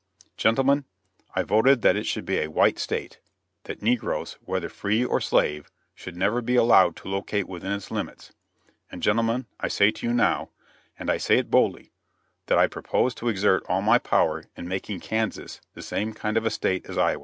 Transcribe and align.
"Gentlemen, 0.35 0.85
I 1.35 1.43
voted 1.43 1.83
that 1.83 1.95
it 1.95 2.07
should 2.07 2.25
be 2.25 2.39
a 2.39 2.47
white 2.49 2.79
state 2.79 3.19
that 3.65 3.83
negroes, 3.83 4.35
whether 4.43 4.67
free 4.67 5.05
or 5.05 5.21
slave, 5.21 5.69
should 5.93 6.17
never 6.17 6.41
be 6.41 6.55
allowed 6.55 6.95
to 6.95 7.07
locate 7.07 7.47
within 7.47 7.71
its 7.71 7.91
limits; 7.91 8.33
and, 8.91 9.03
gentlemen, 9.03 9.45
I 9.59 9.67
say 9.67 9.91
to 9.91 10.07
you 10.07 10.11
now, 10.11 10.49
and 10.97 11.11
I 11.11 11.17
say 11.17 11.37
it 11.37 11.51
boldly, 11.51 11.91
that 12.47 12.57
I 12.57 12.65
propose 12.65 13.13
to 13.13 13.29
exert 13.29 13.61
all 13.69 13.83
my 13.83 13.99
power 13.99 14.45
in 14.57 14.67
making 14.67 15.01
Kansas 15.01 15.61
the 15.75 15.83
same 15.83 16.13
kind 16.15 16.35
of 16.35 16.47
a 16.47 16.49
state 16.49 16.87
as 16.89 16.97
Iowa. 16.97 17.19